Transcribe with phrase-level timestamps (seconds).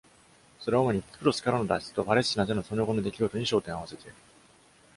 [0.59, 4.15] それは主にキプロスからの脱出とパレスチナでのその後の出来事に焦点を合わせている。